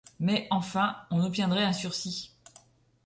Mais 0.19 0.47
enfin 0.49 0.95
on 1.11 1.23
obtiendrait 1.23 1.61
un 1.63 1.73
sursis. 1.73 2.31